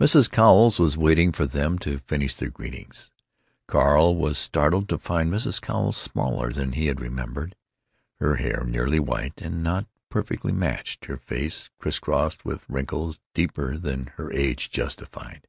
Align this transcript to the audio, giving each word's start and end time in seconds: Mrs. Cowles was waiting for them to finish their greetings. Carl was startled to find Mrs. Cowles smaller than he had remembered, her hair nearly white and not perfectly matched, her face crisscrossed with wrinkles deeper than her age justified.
Mrs. 0.00 0.28
Cowles 0.28 0.80
was 0.80 0.98
waiting 0.98 1.30
for 1.30 1.46
them 1.46 1.78
to 1.78 2.00
finish 2.00 2.34
their 2.34 2.50
greetings. 2.50 3.12
Carl 3.68 4.16
was 4.16 4.36
startled 4.36 4.88
to 4.88 4.98
find 4.98 5.30
Mrs. 5.30 5.60
Cowles 5.62 5.96
smaller 5.96 6.50
than 6.50 6.72
he 6.72 6.86
had 6.88 6.98
remembered, 7.00 7.54
her 8.18 8.34
hair 8.34 8.64
nearly 8.64 8.98
white 8.98 9.34
and 9.40 9.62
not 9.62 9.86
perfectly 10.08 10.50
matched, 10.50 11.04
her 11.04 11.18
face 11.18 11.70
crisscrossed 11.78 12.44
with 12.44 12.68
wrinkles 12.68 13.20
deeper 13.32 13.78
than 13.78 14.06
her 14.16 14.32
age 14.32 14.70
justified. 14.70 15.46